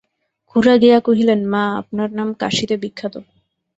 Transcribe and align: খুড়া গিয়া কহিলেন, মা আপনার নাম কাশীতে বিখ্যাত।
খুড়া 0.49 0.75
গিয়া 0.77 0.99
কহিলেন, 1.07 1.39
মা 1.53 1.63
আপনার 1.81 2.09
নাম 2.17 2.29
কাশীতে 2.41 2.75
বিখ্যাত। 2.83 3.15